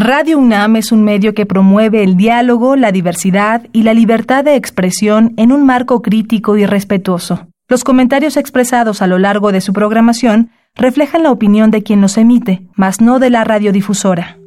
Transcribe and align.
Radio 0.00 0.38
UNAM 0.38 0.76
es 0.76 0.92
un 0.92 1.02
medio 1.02 1.34
que 1.34 1.44
promueve 1.44 2.04
el 2.04 2.16
diálogo, 2.16 2.76
la 2.76 2.92
diversidad 2.92 3.62
y 3.72 3.82
la 3.82 3.94
libertad 3.94 4.44
de 4.44 4.54
expresión 4.54 5.34
en 5.36 5.50
un 5.50 5.66
marco 5.66 6.02
crítico 6.02 6.56
y 6.56 6.64
respetuoso. 6.66 7.48
Los 7.66 7.82
comentarios 7.82 8.36
expresados 8.36 9.02
a 9.02 9.08
lo 9.08 9.18
largo 9.18 9.50
de 9.50 9.60
su 9.60 9.72
programación 9.72 10.52
reflejan 10.76 11.24
la 11.24 11.32
opinión 11.32 11.72
de 11.72 11.82
quien 11.82 12.00
los 12.00 12.16
emite, 12.16 12.62
mas 12.76 13.00
no 13.00 13.18
de 13.18 13.30
la 13.30 13.42
radiodifusora. 13.42 14.38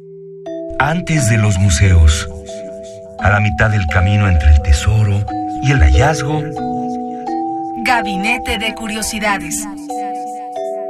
Antes 0.78 1.28
de 1.28 1.36
los 1.36 1.58
museos, 1.58 2.30
a 3.20 3.28
la 3.28 3.40
mitad 3.40 3.68
del 3.68 3.86
camino 3.88 4.28
entre 4.28 4.54
el 4.54 4.62
tesoro 4.62 5.22
y 5.64 5.72
el 5.72 5.80
hallazgo, 5.80 6.42
Gabinete 7.84 8.56
de 8.56 8.74
Curiosidades. 8.74 9.68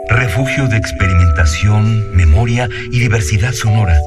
Refugio 0.08 0.68
de 0.68 0.76
experimentación, 0.76 2.14
memoria 2.14 2.68
y 2.92 3.00
diversidad 3.00 3.50
sonora 3.50 3.98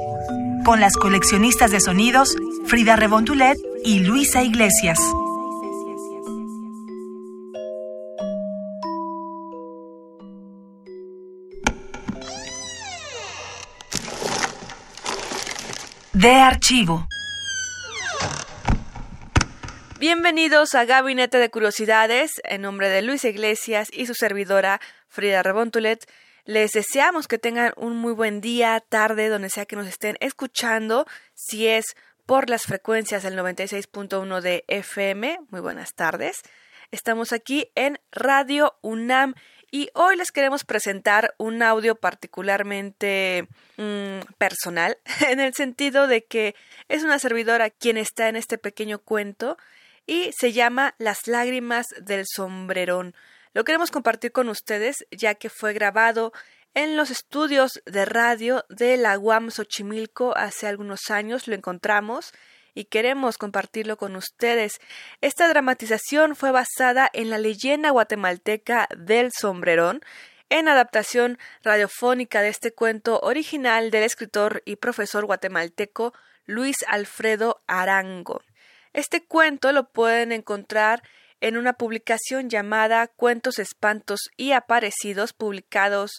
con 0.66 0.82
las 0.82 0.98
coleccionistas 0.98 1.70
de 1.70 1.80
sonidos 1.80 2.36
Frida 2.66 2.96
Rebontulet 2.96 3.56
y 3.86 4.00
Luisa 4.00 4.42
Iglesias. 4.42 5.00
De 16.14 16.32
archivo. 16.32 17.06
Bienvenidos 19.98 20.76
a 20.76 20.84
Gabinete 20.84 21.38
de 21.38 21.50
Curiosidades, 21.50 22.42
en 22.44 22.64
nombre 22.64 22.90
de 22.90 23.02
Luisa 23.02 23.30
Iglesias 23.30 23.88
y 23.94 24.06
su 24.06 24.14
servidora 24.14 24.82
Frida 25.08 25.42
Rebontulet. 25.42 26.06
Les 26.44 26.74
deseamos 26.74 27.30
que 27.30 27.38
tengan 27.38 27.72
un 27.78 27.96
muy 27.96 28.12
buen 28.12 28.42
día, 28.42 28.84
tarde, 28.90 29.30
donde 29.30 29.50
sea 29.50 29.66
que 29.66 29.78
nos 29.78 29.88
estén 29.88 30.18
escuchando. 30.20 31.06
Si 31.34 31.68
es 31.68 31.96
por 32.26 32.50
las 32.50 32.64
frecuencias 32.64 33.24
del 33.24 33.38
96.1 33.40 34.42
de 34.42 34.66
FM, 34.68 35.40
muy 35.50 35.62
buenas 35.62 35.94
tardes. 35.94 36.42
Estamos 36.92 37.32
aquí 37.32 37.72
en 37.76 37.98
Radio 38.12 38.76
UNAM 38.82 39.34
y 39.72 39.90
hoy 39.94 40.18
les 40.18 40.32
queremos 40.34 40.66
presentar 40.66 41.36
un 41.38 41.64
audio 41.64 41.96
particularmente 41.96 43.48
mm, 43.78 44.34
personal, 44.38 44.98
en 45.30 45.40
el 45.40 45.54
sentido 45.54 46.08
de 46.08 46.26
que 46.26 46.54
es 46.90 47.04
una 47.04 47.18
servidora 47.18 47.70
quien 47.70 47.96
está 47.96 48.28
en 48.28 48.36
este 48.36 48.58
pequeño 48.58 49.00
cuento 49.00 49.58
y 50.06 50.32
se 50.38 50.52
llama 50.52 50.96
Las 50.98 51.28
lágrimas 51.28 51.88
del 52.02 52.26
sombrerón. 52.28 53.16
Lo 53.54 53.64
queremos 53.64 53.92
compartir 53.92 54.32
con 54.32 54.50
ustedes 54.50 55.06
ya 55.12 55.36
que 55.36 55.50
fue 55.50 55.74
grabado 55.74 56.34
en 56.74 56.98
los 56.98 57.10
estudios 57.10 57.82
de 57.86 58.04
radio 58.04 58.66
de 58.68 58.98
la 58.98 59.18
UAM 59.18 59.50
Xochimilco 59.50 60.36
hace 60.36 60.68
algunos 60.68 61.10
años, 61.10 61.48
lo 61.48 61.56
encontramos 61.56 62.34
y 62.74 62.86
queremos 62.86 63.38
compartirlo 63.38 63.96
con 63.96 64.18
ustedes. 64.18 64.82
Esta 65.22 65.48
dramatización 65.48 66.36
fue 66.36 66.52
basada 66.52 67.10
en 67.14 67.30
la 67.30 67.38
leyenda 67.38 67.92
guatemalteca 67.92 68.90
del 68.98 69.32
sombrerón, 69.32 70.02
en 70.50 70.68
adaptación 70.68 71.40
radiofónica 71.64 72.42
de 72.42 72.50
este 72.50 72.74
cuento 72.74 73.22
original 73.22 73.90
del 73.90 74.04
escritor 74.04 74.62
y 74.66 74.76
profesor 74.76 75.26
guatemalteco 75.26 76.14
Luis 76.46 76.76
Alfredo 76.88 77.64
Arango. 77.68 78.42
Este 78.96 79.26
cuento 79.26 79.74
lo 79.74 79.90
pueden 79.90 80.32
encontrar 80.32 81.04
en 81.42 81.58
una 81.58 81.74
publicación 81.74 82.50
llamada 82.50 83.08
Cuentos, 83.08 83.60
Espantos 83.60 84.22
y 84.38 84.54
Aparecidos, 84.54 85.34
publicados 85.34 86.12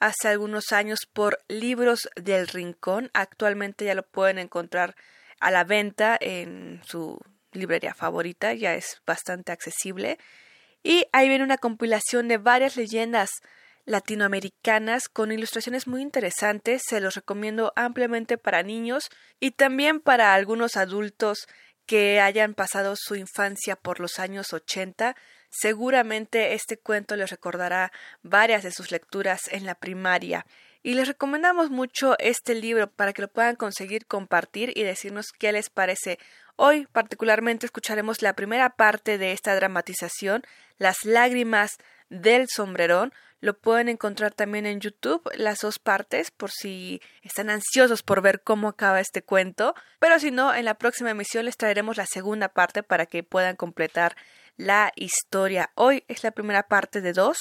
hace 0.00 0.28
algunos 0.28 0.72
años 0.72 1.00
por 1.12 1.40
Libros 1.48 2.08
del 2.16 2.48
Rincón. 2.48 3.10
Actualmente 3.12 3.84
ya 3.84 3.94
lo 3.94 4.04
pueden 4.04 4.38
encontrar 4.38 4.96
a 5.38 5.50
la 5.50 5.64
venta 5.64 6.16
en 6.18 6.80
su 6.86 7.20
librería 7.52 7.92
favorita, 7.92 8.54
ya 8.54 8.74
es 8.74 9.02
bastante 9.06 9.52
accesible. 9.52 10.16
Y 10.82 11.04
ahí 11.12 11.28
viene 11.28 11.44
una 11.44 11.58
compilación 11.58 12.26
de 12.28 12.38
varias 12.38 12.78
leyendas 12.78 13.28
latinoamericanas 13.84 15.10
con 15.10 15.30
ilustraciones 15.30 15.86
muy 15.86 16.00
interesantes. 16.00 16.84
Se 16.88 17.02
los 17.02 17.16
recomiendo 17.16 17.74
ampliamente 17.76 18.38
para 18.38 18.62
niños 18.62 19.10
y 19.40 19.50
también 19.50 20.00
para 20.00 20.32
algunos 20.32 20.78
adultos 20.78 21.48
que 21.86 22.20
hayan 22.20 22.54
pasado 22.54 22.94
su 22.96 23.16
infancia 23.16 23.76
por 23.76 24.00
los 24.00 24.18
años 24.18 24.52
80, 24.52 25.16
seguramente 25.50 26.54
este 26.54 26.76
cuento 26.76 27.16
les 27.16 27.30
recordará 27.30 27.92
varias 28.22 28.62
de 28.62 28.72
sus 28.72 28.90
lecturas 28.90 29.42
en 29.50 29.66
la 29.66 29.74
primaria. 29.74 30.46
Y 30.82 30.94
les 30.94 31.08
recomendamos 31.08 31.70
mucho 31.70 32.16
este 32.18 32.54
libro 32.54 32.90
para 32.90 33.12
que 33.12 33.22
lo 33.22 33.28
puedan 33.28 33.56
conseguir, 33.56 34.06
compartir 34.06 34.72
y 34.76 34.82
decirnos 34.82 35.32
qué 35.38 35.50
les 35.52 35.70
parece. 35.70 36.18
Hoy 36.56 36.86
particularmente 36.92 37.66
escucharemos 37.66 38.20
la 38.20 38.34
primera 38.34 38.70
parte 38.70 39.16
de 39.16 39.32
esta 39.32 39.54
dramatización, 39.54 40.42
Las 40.76 41.04
lágrimas 41.04 41.76
del 42.10 42.48
sombrerón, 42.48 43.12
lo 43.44 43.52
pueden 43.52 43.90
encontrar 43.90 44.32
también 44.32 44.64
en 44.64 44.80
YouTube, 44.80 45.22
las 45.36 45.58
dos 45.58 45.78
partes, 45.78 46.30
por 46.30 46.50
si 46.50 47.02
están 47.22 47.50
ansiosos 47.50 48.02
por 48.02 48.22
ver 48.22 48.40
cómo 48.40 48.68
acaba 48.68 49.00
este 49.00 49.22
cuento. 49.22 49.74
Pero 49.98 50.18
si 50.18 50.30
no, 50.30 50.54
en 50.54 50.64
la 50.64 50.78
próxima 50.78 51.10
emisión 51.10 51.44
les 51.44 51.58
traeremos 51.58 51.98
la 51.98 52.06
segunda 52.06 52.48
parte 52.48 52.82
para 52.82 53.04
que 53.04 53.22
puedan 53.22 53.56
completar 53.56 54.16
la 54.56 54.92
historia. 54.96 55.70
Hoy 55.74 56.04
es 56.08 56.24
la 56.24 56.30
primera 56.30 56.68
parte 56.68 57.02
de 57.02 57.12
dos, 57.12 57.36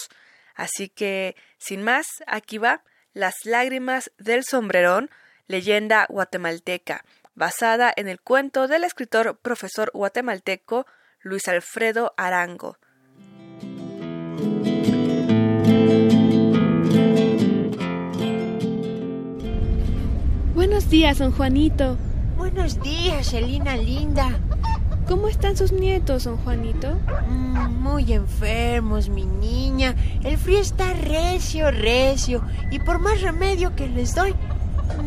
así 0.56 0.90
que 0.90 1.38
sin 1.58 1.84
más, 1.84 2.06
aquí 2.28 2.58
va 2.58 2.84
Las 3.14 3.36
lágrimas 3.46 4.12
del 4.18 4.44
sombrerón, 4.44 5.10
leyenda 5.48 6.06
guatemalteca, 6.10 7.06
basada 7.34 7.94
en 7.96 8.10
el 8.10 8.20
cuento 8.20 8.68
del 8.68 8.84
escritor 8.84 9.38
profesor 9.38 9.90
guatemalteco 9.94 10.86
Luis 11.22 11.48
Alfredo 11.48 12.14
Arango. 12.18 12.78
Buenos 20.56 20.88
días, 20.88 21.18
don 21.18 21.32
Juanito. 21.32 21.98
Buenos 22.38 22.80
días, 22.84 23.34
Elina 23.34 23.76
linda. 23.76 24.40
¿Cómo 25.08 25.28
están 25.28 25.58
sus 25.58 25.72
nietos, 25.72 26.26
don 26.26 26.38
Juanito? 26.38 26.96
Mm, 27.28 27.82
muy 27.82 28.14
enfermos, 28.14 29.10
mi 29.10 29.26
niña. 29.26 29.96
El 30.24 30.38
frío 30.38 30.60
está 30.60 30.94
recio, 30.94 31.72
recio. 31.72 32.44
Y 32.70 32.78
por 32.78 33.00
más 33.00 33.22
remedio 33.22 33.76
que 33.76 33.88
les 33.88 34.14
doy, 34.14 34.36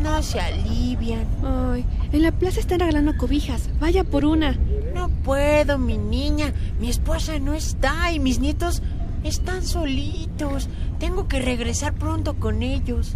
no 0.03 0.21
se 0.21 0.41
alivian. 0.41 1.25
Ay, 1.41 1.85
en 2.11 2.23
la 2.23 2.33
plaza 2.33 2.59
están 2.59 2.81
regalando 2.81 3.15
cobijas. 3.15 3.69
Vaya 3.79 4.03
por 4.03 4.25
una. 4.25 4.57
No 4.93 5.07
puedo, 5.23 5.77
mi 5.77 5.97
niña. 5.97 6.51
Mi 6.77 6.89
esposa 6.89 7.39
no 7.39 7.53
está 7.53 8.11
y 8.11 8.19
mis 8.19 8.39
nietos 8.39 8.83
están 9.23 9.63
solitos. 9.63 10.67
Tengo 10.99 11.29
que 11.29 11.39
regresar 11.39 11.93
pronto 11.93 12.35
con 12.35 12.63
ellos. 12.63 13.15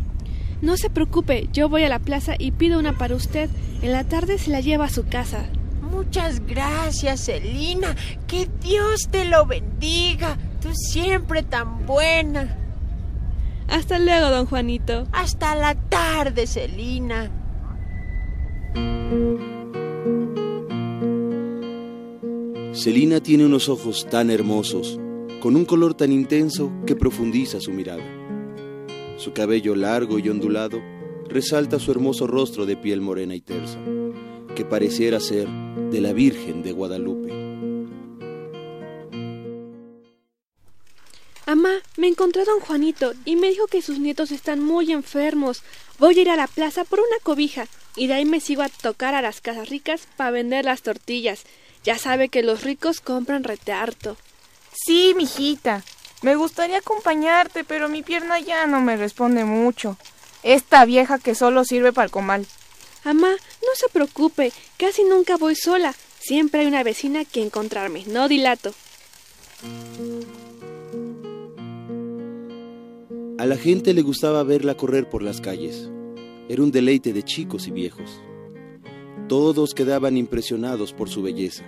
No 0.62 0.78
se 0.78 0.90
preocupe, 0.90 1.50
yo 1.52 1.70
voy 1.70 1.84
a 1.84 1.90
la 1.90 2.00
plaza 2.00 2.36
y 2.38 2.52
pido 2.52 2.80
una 2.80 2.98
para 2.98 3.16
usted. 3.16 3.50
En 3.82 3.92
la 3.92 4.04
tarde 4.04 4.38
se 4.38 4.52
la 4.52 4.60
lleva 4.60 4.86
a 4.86 4.90
su 4.90 5.06
casa. 5.06 5.50
Muchas 5.92 6.46
gracias, 6.46 7.26
Celina. 7.26 7.96
Que 8.28 8.48
Dios 8.62 9.08
te 9.10 9.26
lo 9.26 9.46
bendiga. 9.46 10.38
Tú 10.62 10.70
siempre 10.74 11.42
tan 11.42 11.86
buena. 11.86 12.58
Hasta 13.68 13.98
luego, 14.00 14.30
don 14.30 14.46
Juanito. 14.46 15.08
Hasta 15.12 15.56
la 15.56 15.76
tarde, 15.76 16.46
Celina. 16.46 17.32
Celina 22.74 23.20
tiene 23.20 23.46
unos 23.46 23.68
ojos 23.68 24.08
tan 24.10 24.30
hermosos, 24.30 25.00
con 25.42 25.56
un 25.56 25.66
color 25.66 25.94
tan 25.94 26.12
intenso 26.12 26.72
que 26.86 26.96
profundiza 26.96 27.60
su 27.60 27.72
mirada. 27.72 28.04
Su 29.22 29.34
cabello 29.34 29.76
largo 29.76 30.18
y 30.18 30.28
ondulado 30.30 30.82
resalta 31.30 31.78
su 31.78 31.92
hermoso 31.92 32.26
rostro 32.26 32.66
de 32.66 32.76
piel 32.76 33.02
morena 33.02 33.36
y 33.36 33.42
tersa, 33.42 33.78
que 34.56 34.66
pareciera 34.66 35.20
ser 35.20 35.48
de 35.48 36.02
la 36.02 36.12
Virgen 36.12 36.64
de 36.64 36.72
Guadalupe. 36.72 37.32
Mamá, 41.46 41.70
me 41.98 42.08
encontré 42.08 42.42
a 42.42 42.46
don 42.46 42.62
Juanito 42.62 43.14
y 43.24 43.36
me 43.36 43.50
dijo 43.50 43.68
que 43.68 43.84
sus 43.84 44.00
nietos 44.00 44.32
están 44.32 44.60
muy 44.60 44.92
enfermos. 44.92 45.62
Voy 46.00 46.18
a 46.18 46.22
ir 46.22 46.30
a 46.32 46.36
la 46.36 46.48
plaza 46.48 46.84
por 46.84 46.98
una 46.98 47.20
cobija 47.22 47.68
y 47.96 48.08
de 48.08 48.16
ahí 48.16 48.26
me 48.26 48.40
sigo 48.40 48.64
a 48.64 48.70
tocar 48.70 49.14
a 49.14 49.22
las 49.22 49.40
casas 49.40 49.70
ricas 49.70 50.08
para 50.18 50.32
vender 50.32 50.66
las 50.66 50.82
tortillas. 50.82 51.44
Ya 51.84 52.00
sabe 52.00 52.30
que 52.30 52.42
los 52.42 52.64
ricos 52.64 53.02
compran 53.02 53.44
retearto. 53.44 54.18
Sí, 54.74 55.14
mijita. 55.16 55.84
Me 56.22 56.36
gustaría 56.36 56.78
acompañarte, 56.78 57.64
pero 57.64 57.90
mi 57.90 58.04
pierna 58.04 58.40
ya 58.40 58.68
no 58.68 58.80
me 58.82 58.96
responde 58.96 59.44
mucho. 59.44 59.98
Esta 60.44 60.86
vieja 60.86 61.18
que 61.18 61.36
solo 61.36 61.66
sirve 61.66 61.94
para 61.94 62.06
el 62.06 62.12
comal. 62.12 62.46
Mamá, 63.04 63.32
no 63.32 63.70
se 63.76 63.90
preocupe, 63.90 64.52
casi 64.78 65.04
nunca 65.04 65.38
voy 65.38 65.56
sola. 65.56 65.96
Siempre 66.20 66.62
hay 66.62 66.68
una 66.68 66.84
vecina 66.84 67.26
que 67.26 67.42
encontrarme, 67.42 68.04
no 68.06 68.28
dilato. 68.28 68.74
A 73.40 73.46
la 73.48 73.58
gente 73.58 73.96
le 73.96 74.04
gustaba 74.04 74.44
verla 74.44 74.78
correr 74.78 75.10
por 75.10 75.24
las 75.24 75.42
calles. 75.42 75.90
Era 76.48 76.62
un 76.62 76.72
deleite 76.72 77.14
de 77.14 77.24
chicos 77.24 77.68
y 77.68 77.72
viejos. 77.72 78.22
Todos 79.28 79.74
quedaban 79.74 80.18
impresionados 80.18 80.94
por 80.94 81.10
su 81.10 81.24
belleza. 81.24 81.64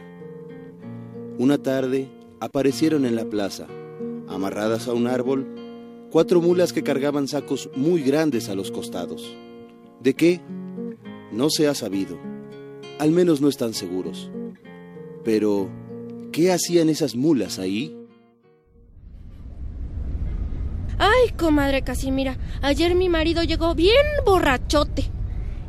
Una 1.40 1.58
tarde 1.58 2.12
aparecieron 2.40 3.06
en 3.06 3.16
la 3.16 3.26
plaza, 3.26 3.68
amarradas 4.28 4.88
a 4.88 4.94
un 4.94 5.08
árbol, 5.08 5.48
cuatro 6.12 6.42
mulas 6.42 6.74
que 6.74 6.84
cargaban 6.84 7.28
sacos 7.28 7.70
muy 7.76 8.02
grandes 8.02 8.50
a 8.50 8.56
los 8.56 8.72
costados. 8.72 9.36
¿De 10.02 10.14
qué? 10.14 10.42
No 11.32 11.50
se 11.50 11.68
ha 11.68 11.74
sabido. 11.74 12.18
Al 13.00 13.12
menos 13.12 13.42
no 13.42 13.50
están 13.50 13.74
seguros. 13.74 14.30
Pero, 15.24 15.70
¿qué 16.32 16.52
hacían 16.52 16.90
esas 16.90 17.16
mulas 17.16 17.58
ahí? 17.60 17.98
Ay, 21.00 21.32
comadre 21.38 21.82
Casimira, 21.82 22.38
ayer 22.62 22.96
mi 22.96 23.10
marido 23.10 23.44
llegó 23.44 23.76
bien 23.76 24.06
borrachote. 24.26 25.10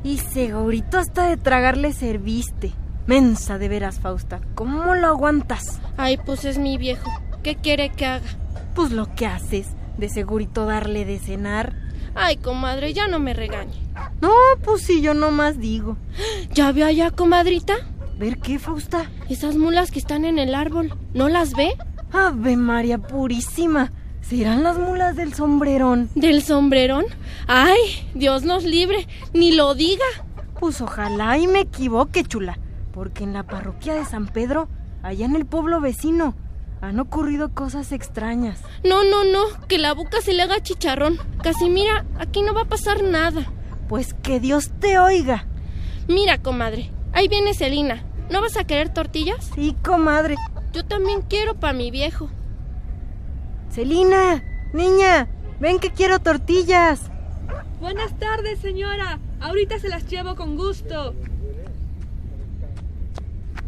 Y 0.03 0.19
segurito 0.19 0.99
hasta 0.99 1.29
de 1.29 1.39
tragar 1.39 1.79
le 1.79 1.93
serviste. 1.93 2.73
Mensa 3.07 3.59
de 3.59 3.69
veras, 3.69 4.00
Fausta. 4.00 4.41
¿Cómo 4.55 4.95
lo 4.95 5.07
aguantas? 5.09 5.81
Ay, 5.97 6.19
pues 6.25 6.45
es 6.45 6.59
mi 6.59 6.77
viejo. 6.77 7.11
¿Qué 7.44 7.56
quiere 7.56 7.91
que 7.91 8.06
haga? 8.06 8.26
Pues 8.75 8.91
lo 8.91 9.14
que 9.14 9.26
haces. 9.26 9.69
De 9.99 10.08
segurito 10.08 10.64
darle 10.64 11.05
de 11.05 11.19
cenar. 11.19 11.75
Ay, 12.14 12.38
comadre, 12.38 12.94
ya 12.94 13.06
no 13.06 13.19
me 13.19 13.35
regañe. 13.35 13.82
No, 14.23 14.32
pues 14.64 14.81
si 14.81 15.02
yo 15.02 15.12
nomás 15.12 15.58
digo. 15.58 15.99
¿Ya 16.55 16.73
ve 16.73 16.85
allá, 16.85 17.11
comadrita? 17.11 17.75
¿Ver 18.19 18.38
qué, 18.38 18.58
Fausta? 18.58 19.11
Esas 19.29 19.56
mulas 19.56 19.91
que 19.91 19.99
están 19.99 20.25
en 20.25 20.38
el 20.38 20.55
árbol. 20.55 20.96
¿No 21.12 21.29
las 21.29 21.52
ve? 21.52 21.75
Ave 22.12 22.56
María 22.56 22.96
Purísima. 22.96 23.93
¿Serán 24.23 24.62
las 24.62 24.79
mulas 24.79 25.14
del 25.14 25.35
sombrerón? 25.35 26.08
¿Del 26.14 26.43
sombrerón? 26.43 27.05
¡Ay! 27.47 28.08
Dios 28.14 28.44
nos 28.44 28.64
libre. 28.64 29.06
Ni 29.35 29.52
lo 29.52 29.75
diga. 29.75 30.06
Pues 30.58 30.81
ojalá 30.81 31.37
y 31.37 31.47
me 31.47 31.61
equivoque, 31.61 32.25
chula. 32.25 32.58
Porque 32.94 33.23
en 33.23 33.35
la 33.35 33.43
parroquia 33.43 33.93
de 33.93 34.06
San 34.06 34.29
Pedro, 34.29 34.67
allá 35.02 35.26
en 35.26 35.37
el 35.37 35.44
pueblo 35.44 35.82
vecino, 35.82 36.35
han 36.89 37.01
ocurrido 37.01 37.55
cosas 37.55 37.93
extrañas. 37.93 38.61
No, 38.85 39.05
no, 39.05 39.25
no. 39.25 39.67
Que 39.69 39.79
la 39.79 39.95
boca 39.95 40.21
se 40.21 40.33
le 40.33 40.43
haga 40.43 40.63
chicharrón. 40.63 41.19
Casimira, 41.43 42.05
aquí 42.19 42.43
no 42.43 42.55
va 42.55 42.63
a 42.63 42.69
pasar 42.69 43.03
nada. 43.03 43.51
Pues 43.89 44.15
que 44.15 44.41
Dios 44.41 44.71
te 44.81 44.99
oiga. 44.99 45.47
Mira, 46.09 46.39
comadre. 46.39 46.91
Ahí 47.13 47.29
viene 47.29 47.55
Celina. 47.55 48.05
¿No 48.31 48.41
vas 48.41 48.57
a 48.57 48.65
querer 48.65 48.93
tortillas? 48.93 49.51
Sí, 49.55 49.77
comadre. 49.85 50.37
Yo 50.73 50.85
también 50.85 51.23
quiero 51.23 51.55
para 51.55 51.73
mi 51.73 51.91
viejo. 51.91 52.31
Celina, 53.71 54.43
niña, 54.73 55.29
ven 55.61 55.79
que 55.79 55.91
quiero 55.91 56.19
tortillas. 56.21 57.11
Buenas 57.81 58.19
tardes, 58.19 58.61
señora. 58.61 59.19
Ahorita 59.41 59.79
se 59.79 59.89
las 59.89 60.09
llevo 60.09 60.37
con 60.37 60.57
gusto. 60.57 61.15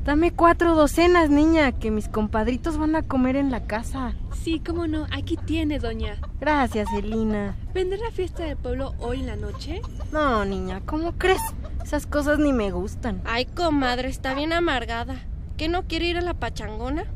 Dame 0.06 0.30
cuatro 0.30 0.76
docenas, 0.76 1.30
niña, 1.30 1.72
que 1.72 1.90
mis 1.90 2.06
compadritos 2.08 2.78
van 2.78 2.94
a 2.94 3.02
comer 3.02 3.34
en 3.34 3.50
la 3.50 3.66
casa. 3.66 4.12
Sí, 4.40 4.62
cómo 4.64 4.86
no. 4.86 5.08
Aquí 5.10 5.36
tiene, 5.36 5.80
doña. 5.80 6.20
Gracias, 6.38 6.88
Celina. 6.90 7.56
¿Vendrá 7.74 7.98
la 7.98 8.12
fiesta 8.12 8.44
del 8.44 8.56
pueblo 8.56 8.94
hoy 9.00 9.18
en 9.18 9.26
la 9.26 9.34
noche? 9.34 9.82
No, 10.12 10.44
niña, 10.44 10.80
¿cómo 10.86 11.10
crees? 11.18 11.42
Esas 11.82 12.06
cosas 12.06 12.38
ni 12.38 12.52
me 12.52 12.70
gustan. 12.70 13.20
Ay, 13.24 13.46
comadre, 13.46 14.08
está 14.08 14.32
bien 14.34 14.52
amargada. 14.52 15.16
¿Qué 15.56 15.68
no 15.68 15.82
quiere 15.88 16.06
ir 16.06 16.18
a 16.18 16.20
la 16.20 16.34
pachangona? 16.34 17.06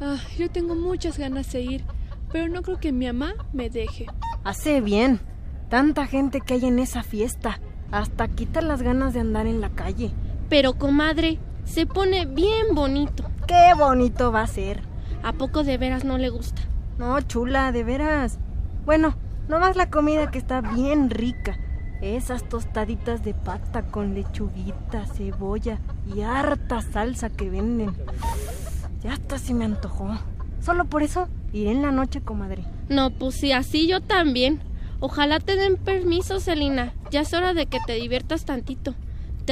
Ah, 0.00 0.18
yo 0.36 0.50
tengo 0.50 0.74
muchas 0.74 1.18
ganas 1.18 1.52
de 1.52 1.60
ir, 1.60 1.84
pero 2.32 2.48
no 2.48 2.62
creo 2.62 2.80
que 2.80 2.90
mi 2.90 3.06
mamá 3.06 3.34
me 3.52 3.70
deje. 3.70 4.06
Hace 4.42 4.80
bien. 4.80 5.20
Tanta 5.68 6.08
gente 6.08 6.40
que 6.40 6.54
hay 6.54 6.64
en 6.64 6.80
esa 6.80 7.04
fiesta. 7.04 7.60
Hasta 7.92 8.26
quita 8.26 8.62
las 8.62 8.82
ganas 8.82 9.14
de 9.14 9.20
andar 9.20 9.46
en 9.46 9.60
la 9.60 9.70
calle. 9.70 10.10
Pero, 10.48 10.74
comadre, 10.74 11.38
se 11.64 11.86
pone 11.86 12.26
bien 12.26 12.74
bonito. 12.74 13.24
Qué 13.46 13.72
bonito 13.76 14.32
va 14.32 14.42
a 14.42 14.46
ser. 14.46 14.80
¿A 15.22 15.32
poco 15.32 15.62
de 15.62 15.78
veras 15.78 16.04
no 16.04 16.18
le 16.18 16.30
gusta? 16.30 16.62
No, 16.98 17.20
chula, 17.20 17.72
de 17.72 17.84
veras. 17.84 18.38
Bueno, 18.84 19.14
nomás 19.48 19.76
la 19.76 19.90
comida 19.90 20.30
que 20.30 20.38
está 20.38 20.60
bien 20.60 21.10
rica. 21.10 21.58
Esas 22.00 22.48
tostaditas 22.48 23.22
de 23.22 23.32
pata 23.32 23.82
con 23.82 24.14
lechuguita, 24.14 25.06
cebolla 25.06 25.78
y 26.12 26.22
harta 26.22 26.82
salsa 26.82 27.30
que 27.30 27.48
venden. 27.48 27.94
Ya 29.02 29.12
hasta 29.12 29.38
se 29.38 29.54
me 29.54 29.64
antojó. 29.64 30.18
Solo 30.60 30.84
por 30.84 31.02
eso 31.02 31.28
iré 31.52 31.70
en 31.70 31.82
la 31.82 31.92
noche, 31.92 32.20
comadre. 32.20 32.64
No, 32.88 33.10
pues 33.10 33.36
sí, 33.36 33.52
así 33.52 33.86
yo 33.86 34.00
también. 34.00 34.60
Ojalá 34.98 35.40
te 35.40 35.56
den 35.56 35.76
permiso, 35.76 36.40
Celina. 36.40 36.92
Ya 37.10 37.20
es 37.20 37.32
hora 37.32 37.54
de 37.54 37.66
que 37.66 37.78
te 37.86 37.94
diviertas 37.94 38.44
tantito. 38.44 38.94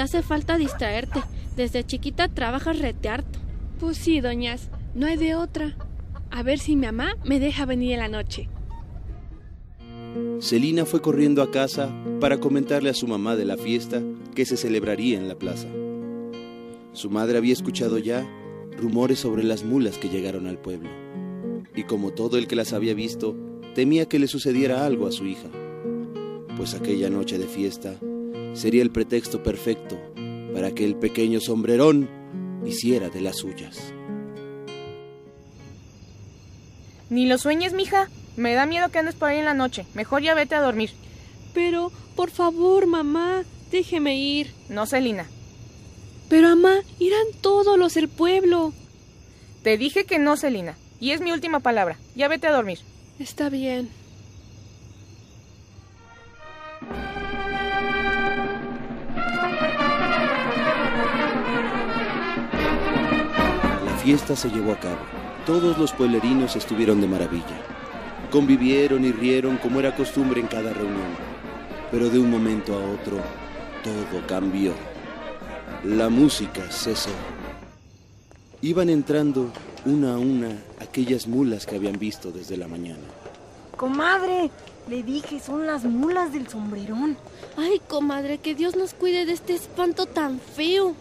Te 0.01 0.05
hace 0.05 0.23
falta 0.23 0.57
distraerte. 0.57 1.23
Desde 1.57 1.85
chiquita 1.85 2.29
trabajas 2.29 2.79
rete 2.79 3.11
harto. 3.11 3.39
Pues 3.79 3.99
sí, 3.99 4.23
doñas. 4.23 4.71
No 4.95 5.05
hay 5.05 5.19
de 5.19 5.35
otra. 5.35 5.77
A 6.31 6.43
ver 6.43 6.59
si 6.59 6.75
mi 6.75 6.87
mamá 6.87 7.19
me 7.27 7.39
deja 7.39 7.67
venir 7.67 7.93
en 7.93 7.99
la 7.99 8.09
noche. 8.09 8.49
Celina 10.41 10.87
fue 10.87 11.03
corriendo 11.03 11.43
a 11.43 11.51
casa 11.51 11.95
para 12.19 12.41
comentarle 12.41 12.89
a 12.89 12.95
su 12.95 13.07
mamá 13.07 13.37
de 13.37 13.45
la 13.45 13.59
fiesta 13.59 14.01
que 14.35 14.47
se 14.47 14.57
celebraría 14.57 15.19
en 15.19 15.29
la 15.29 15.35
plaza. 15.35 15.69
Su 16.95 17.11
madre 17.11 17.37
había 17.37 17.53
escuchado 17.53 17.99
ya 17.99 18.27
rumores 18.79 19.19
sobre 19.19 19.45
las 19.45 19.65
mulas 19.65 19.99
que 19.99 20.09
llegaron 20.09 20.47
al 20.47 20.57
pueblo, 20.57 20.89
y 21.77 21.83
como 21.83 22.13
todo 22.13 22.39
el 22.39 22.47
que 22.47 22.57
las 22.57 22.73
había 22.73 22.95
visto, 22.95 23.37
temía 23.75 24.09
que 24.09 24.19
le 24.19 24.29
sucediera 24.29 24.87
algo 24.87 25.07
a 25.07 25.13
su 25.13 25.27
hija, 25.27 25.51
pues 26.57 26.73
aquella 26.73 27.11
noche 27.11 27.37
de 27.37 27.47
fiesta 27.47 27.99
sería 28.55 28.83
el 28.83 28.91
pretexto 28.91 29.43
perfecto 29.43 29.99
para 30.53 30.73
que 30.73 30.85
el 30.85 30.97
pequeño 30.97 31.41
sombrerón 31.41 32.09
hiciera 32.67 33.09
de 33.09 33.21
las 33.21 33.37
suyas. 33.37 33.93
Ni 37.09 37.27
lo 37.27 37.39
sueñes, 37.39 37.73
mija. 37.73 38.09
Me 38.37 38.55
da 38.55 38.67
miedo 38.67 38.89
que 38.91 38.99
andes 38.99 39.17
por 39.17 39.29
ahí 39.29 39.39
en 39.39 39.45
la 39.45 39.55
noche. 39.55 39.85
Mejor 39.95 40.23
ya 40.23 40.35
vete 40.35 40.55
a 40.55 40.61
dormir. 40.61 40.91
Pero, 41.53 41.91
por 42.15 42.31
favor, 42.31 42.87
mamá, 42.87 43.43
déjeme 43.73 44.17
ir. 44.17 44.53
No, 44.69 44.87
Celina. 44.87 45.27
Pero, 46.29 46.49
mamá, 46.51 46.83
irán 47.01 47.27
todos 47.41 47.77
los 47.77 47.95
del 47.95 48.09
pueblo. 48.09 48.73
Te 49.65 49.77
dije 49.77 50.05
que 50.05 50.21
no, 50.21 50.37
Celina. 50.37 50.77
Y 51.01 51.11
es 51.11 51.21
mi 51.21 51.33
última 51.33 51.61
palabra. 51.61 51.99
Ya 52.15 52.29
vete 52.29 52.47
a 52.47 52.53
dormir. 52.53 52.79
Está 53.19 53.51
bien. 53.51 53.91
Fiesta 64.01 64.35
se 64.35 64.49
llevó 64.49 64.73
a 64.73 64.81
cabo. 64.81 64.99
Todos 65.47 65.77
los 65.79 65.93
pueblerinos 65.93 66.57
estuvieron 66.57 67.01
de 67.01 67.07
maravilla. 67.07 67.61
Convivieron 68.31 69.05
y 69.05 69.13
rieron 69.13 69.59
como 69.59 69.81
era 69.81 69.95
costumbre 69.95 70.41
en 70.41 70.47
cada 70.47 70.73
reunión. 70.73 71.31
Pero 71.91 72.09
de 72.09 72.19
un 72.19 72.31
momento 72.31 72.75
a 72.75 72.79
otro, 72.79 73.19
todo 73.85 74.27
cambió. 74.27 74.73
La 75.85 76.09
música 76.09 76.63
cesó. 76.71 77.11
Iban 78.63 78.89
entrando 78.91 79.51
una 79.85 80.15
a 80.15 80.19
una 80.19 80.51
aquellas 80.81 81.27
mulas 81.27 81.67
que 81.67 81.77
habían 81.77 81.99
visto 81.99 82.31
desde 82.31 82.57
la 82.57 82.69
mañana. 82.69 83.05
Comadre, 83.77 84.51
le 84.89 85.03
dije, 85.03 85.41
son 85.41 85.67
las 85.67 85.85
mulas 85.85 86.33
del 86.33 86.49
sombrerón. 86.49 87.17
Ay, 87.57 87.81
comadre, 87.89 88.39
que 88.39 88.55
Dios 88.55 88.77
nos 88.77 88.95
cuide 88.95 89.27
de 89.27 89.33
este 89.33 89.55
espanto 89.55 90.07
tan 90.07 90.39
feo. 90.39 90.95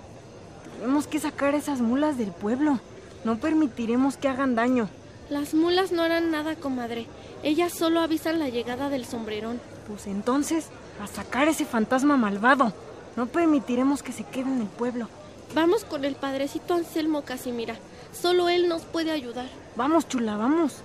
Tenemos 0.80 1.08
que 1.08 1.20
sacar 1.20 1.56
esas 1.56 1.82
mulas 1.82 2.18
del 2.18 2.32
pueblo. 2.32 2.80
No 3.24 3.38
permitiremos 3.38 4.18
que 4.18 4.28
hagan 4.28 4.56
daño. 4.56 4.90
Las 5.30 5.54
mulas 5.54 5.92
no 5.92 6.02
harán 6.02 6.32
nada, 6.32 6.56
comadre. 6.56 7.06
Ellas 7.44 7.74
solo 7.74 8.00
avisan 8.00 8.40
la 8.40 8.50
llegada 8.50 8.90
del 8.90 9.06
sombrerón. 9.06 9.60
Pues 9.88 10.08
entonces, 10.08 10.68
a 11.02 11.08
sacar 11.08 11.48
ese 11.48 11.66
fantasma 11.66 12.18
malvado. 12.18 12.74
No 13.16 13.28
permitiremos 13.28 14.02
que 14.02 14.12
se 14.12 14.24
quede 14.24 14.50
en 14.50 14.62
el 14.62 14.68
pueblo. 14.68 15.08
Vamos 15.54 15.84
con 15.84 16.06
el 16.06 16.16
padrecito 16.16 16.74
Anselmo 16.74 17.24
Casimira. 17.24 17.76
Solo 18.12 18.50
él 18.50 18.68
nos 18.68 18.84
puede 18.84 19.12
ayudar. 19.12 19.48
Vamos, 19.76 20.08
chula, 20.08 20.38
vamos. 20.38 20.78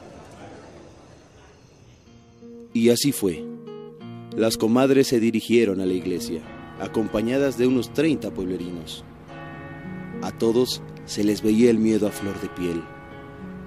Y 2.72 2.90
así 2.90 3.12
fue. 3.12 3.44
Las 4.36 4.56
comadres 4.56 5.08
se 5.08 5.20
dirigieron 5.20 5.80
a 5.80 5.86
la 5.86 5.92
iglesia, 5.92 6.42
acompañadas 6.80 7.56
de 7.56 7.66
unos 7.66 7.92
30 7.92 8.32
pueblerinos. 8.32 9.04
A 10.22 10.32
todos 10.32 10.82
se 11.06 11.25
les 11.25 11.42
veía 11.42 11.70
el 11.70 11.78
miedo 11.78 12.06
a 12.06 12.11
flor 12.11 12.40
de 12.40 12.49
piel. 12.49 12.82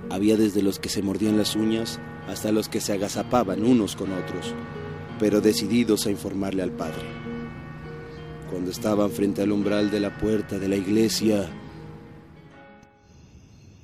Había 0.10 0.38
desde 0.38 0.62
los 0.62 0.80
que 0.80 0.90
se 0.90 1.02
mordían 1.02 1.38
las 1.38 1.56
uñas 1.56 2.00
hasta 2.28 2.52
los 2.52 2.70
que 2.70 2.82
se 2.82 2.94
agazapaban 2.94 3.64
unos 3.66 3.96
con 3.96 4.12
otros, 4.12 4.54
pero 5.20 5.42
decididos 5.42 6.06
a 6.06 6.12
informarle 6.12 6.64
al 6.64 6.72
padre. 6.72 7.04
Cuando 8.50 8.72
estaban 8.72 9.12
frente 9.12 9.42
al 9.42 9.52
umbral 9.52 9.92
de 9.92 10.00
la 10.00 10.18
puerta 10.18 10.58
de 10.58 10.68
la 10.68 10.76
iglesia, 10.76 11.50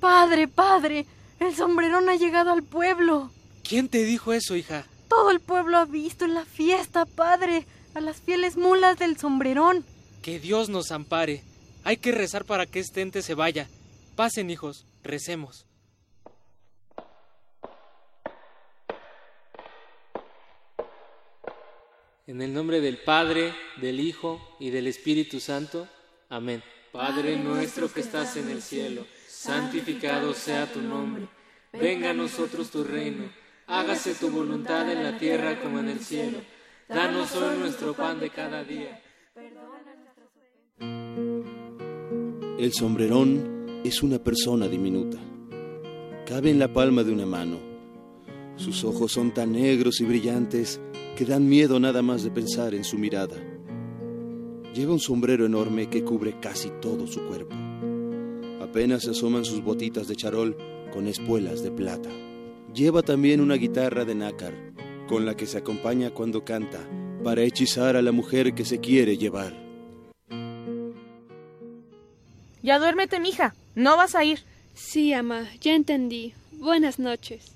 Padre, 0.04 0.48
padre, 0.48 1.06
el 1.40 1.54
sombrerón 1.54 2.10
ha 2.10 2.16
llegado 2.16 2.52
al 2.52 2.62
pueblo. 2.62 3.30
¿Quién 3.66 3.88
te 3.88 4.04
dijo 4.04 4.34
eso, 4.34 4.54
hija? 4.54 4.84
Todo 5.08 5.30
el 5.30 5.40
pueblo 5.40 5.78
ha 5.78 5.86
visto 5.86 6.26
en 6.26 6.34
la 6.34 6.44
fiesta, 6.44 7.06
padre. 7.06 7.66
a 7.94 8.00
las 8.02 8.18
fieles 8.20 8.58
mulas 8.58 8.98
del 8.98 9.16
sombrerón. 9.16 9.82
Que 10.20 10.38
Dios 10.40 10.68
nos 10.68 10.90
ampare. 10.92 11.42
Hay 11.86 11.98
que 11.98 12.12
rezar 12.12 12.46
para 12.46 12.64
que 12.64 12.80
este 12.80 13.02
ente 13.02 13.20
se 13.20 13.34
vaya. 13.34 13.68
Pasen, 14.16 14.48
hijos, 14.48 14.86
recemos. 15.02 15.66
En 22.26 22.40
el 22.40 22.54
nombre 22.54 22.80
del 22.80 22.96
Padre, 22.96 23.54
del 23.76 24.00
Hijo 24.00 24.56
y 24.58 24.70
del 24.70 24.86
Espíritu 24.86 25.40
Santo. 25.40 25.86
Amén. 26.30 26.62
Padre 26.90 27.36
nuestro 27.36 27.92
que 27.92 28.00
estás 28.00 28.38
en 28.38 28.48
el 28.48 28.62
cielo, 28.62 29.06
santificado 29.28 30.32
sea 30.32 30.72
tu 30.72 30.80
nombre. 30.80 31.28
Venga 31.70 32.10
a 32.10 32.14
nosotros 32.14 32.70
tu 32.70 32.82
reino. 32.82 33.30
Hágase 33.66 34.14
tu 34.14 34.30
voluntad 34.30 34.90
en 34.90 35.02
la 35.02 35.18
tierra 35.18 35.60
como 35.60 35.80
en 35.80 35.90
el 35.90 36.00
cielo. 36.00 36.38
Danos 36.88 37.34
hoy 37.34 37.58
nuestro 37.58 37.92
pan 37.92 38.20
de 38.20 38.30
cada 38.30 38.64
día. 38.64 39.03
El 42.64 42.72
sombrerón 42.72 43.82
es 43.84 44.02
una 44.02 44.18
persona 44.18 44.68
diminuta. 44.68 45.18
Cabe 46.26 46.50
en 46.50 46.58
la 46.58 46.72
palma 46.72 47.04
de 47.04 47.12
una 47.12 47.26
mano. 47.26 47.58
Sus 48.56 48.84
ojos 48.84 49.12
son 49.12 49.34
tan 49.34 49.52
negros 49.52 50.00
y 50.00 50.06
brillantes 50.06 50.80
que 51.14 51.26
dan 51.26 51.46
miedo 51.46 51.78
nada 51.78 52.00
más 52.00 52.24
de 52.24 52.30
pensar 52.30 52.74
en 52.74 52.82
su 52.82 52.96
mirada. 52.96 53.36
Lleva 54.74 54.94
un 54.94 54.98
sombrero 54.98 55.44
enorme 55.44 55.90
que 55.90 56.04
cubre 56.04 56.40
casi 56.40 56.70
todo 56.80 57.06
su 57.06 57.26
cuerpo. 57.26 57.54
Apenas 58.62 59.02
se 59.02 59.10
asoman 59.10 59.44
sus 59.44 59.62
botitas 59.62 60.08
de 60.08 60.16
charol 60.16 60.56
con 60.90 61.06
espuelas 61.06 61.62
de 61.62 61.70
plata. 61.70 62.08
Lleva 62.72 63.02
también 63.02 63.42
una 63.42 63.56
guitarra 63.56 64.06
de 64.06 64.14
nácar, 64.14 64.72
con 65.06 65.26
la 65.26 65.36
que 65.36 65.44
se 65.44 65.58
acompaña 65.58 66.14
cuando 66.14 66.46
canta, 66.46 66.80
para 67.22 67.42
hechizar 67.42 67.94
a 67.94 68.00
la 68.00 68.12
mujer 68.12 68.54
que 68.54 68.64
se 68.64 68.80
quiere 68.80 69.18
llevar. 69.18 69.63
Ya 72.64 72.78
duérmete, 72.78 73.20
mija. 73.20 73.54
No 73.74 73.98
vas 73.98 74.14
a 74.14 74.24
ir. 74.24 74.40
Sí, 74.72 75.12
ama, 75.12 75.46
ya 75.60 75.74
entendí. 75.74 76.32
Buenas 76.52 76.98
noches. 76.98 77.52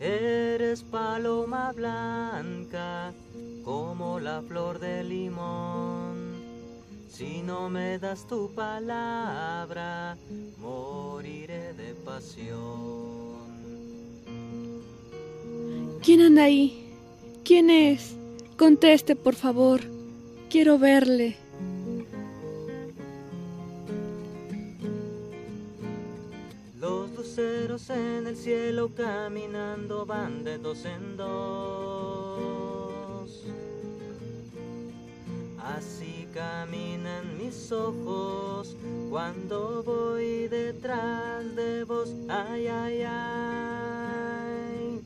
Eres 0.00 0.82
paloma 0.84 1.72
blanca 1.72 3.12
como 3.62 4.18
la 4.18 4.40
flor 4.40 4.78
de 4.78 5.04
limón. 5.04 6.07
Si 7.18 7.42
no 7.42 7.68
me 7.68 7.98
das 7.98 8.28
tu 8.28 8.48
palabra, 8.54 10.16
moriré 10.56 11.72
de 11.72 11.92
pasión. 12.04 13.48
¿Quién 16.00 16.20
anda 16.20 16.44
ahí? 16.44 16.94
¿Quién 17.44 17.70
es? 17.70 18.14
Conteste, 18.56 19.16
por 19.16 19.34
favor. 19.34 19.80
Quiero 20.48 20.78
verle. 20.78 21.36
Los 26.78 27.10
luceros 27.16 27.90
en 27.90 28.28
el 28.28 28.36
cielo 28.36 28.94
caminando 28.94 30.06
van 30.06 30.44
de 30.44 30.58
dos 30.58 30.84
en 30.84 31.16
dos. 31.16 32.28
Así 35.58 36.27
caminan 36.38 37.36
mis 37.36 37.72
ojos 37.72 38.76
cuando 39.10 39.82
voy 39.82 40.46
detrás 40.46 41.56
de 41.56 41.82
vos. 41.82 42.14
Ay, 42.28 42.68
ay, 42.68 43.02
ay. 43.02 45.00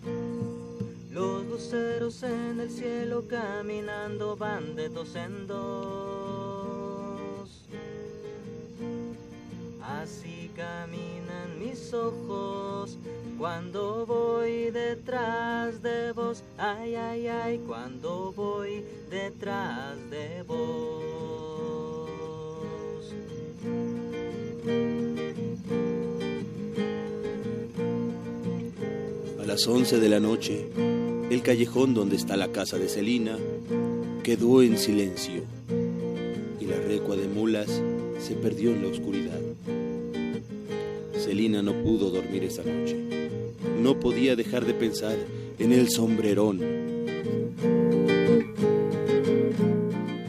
Los 1.10 1.46
luceros 1.46 2.22
en 2.22 2.60
el 2.60 2.70
cielo 2.70 3.24
caminando 3.26 4.36
van 4.36 4.76
de 4.76 4.90
dos 4.90 5.16
en 5.16 5.46
dos. 5.46 6.68
Así 9.80 10.50
caminan 10.54 11.58
mis 11.58 11.94
ojos 11.94 12.98
cuando 13.42 14.06
voy 14.06 14.70
detrás 14.70 15.82
de 15.82 16.12
vos. 16.12 16.44
Ay, 16.58 16.94
ay, 16.94 17.26
ay, 17.26 17.60
cuando 17.66 18.32
voy 18.36 18.84
detrás 19.10 19.96
de 20.10 20.44
vos. 20.44 21.02
A 29.40 29.44
las 29.44 29.66
once 29.66 29.98
de 29.98 30.08
la 30.08 30.20
noche, 30.20 30.68
el 31.28 31.42
callejón 31.42 31.94
donde 31.94 32.14
está 32.14 32.36
la 32.36 32.52
casa 32.52 32.78
de 32.78 32.88
Celina 32.88 33.36
quedó 34.22 34.62
en 34.62 34.78
silencio 34.78 35.42
y 36.60 36.64
la 36.66 36.76
recua 36.76 37.16
de 37.16 37.26
mulas 37.26 37.82
se 38.20 38.36
perdió 38.36 38.70
en 38.70 38.82
la 38.82 38.88
oscuridad. 38.88 39.40
Celina 41.18 41.60
no 41.60 41.72
pudo 41.82 42.10
dormir 42.10 42.44
esa 42.44 42.62
noche. 42.62 43.11
No 43.82 43.98
podía 43.98 44.36
dejar 44.36 44.64
de 44.64 44.74
pensar 44.74 45.16
en 45.58 45.72
el 45.72 45.90
sombrerón. 45.90 46.60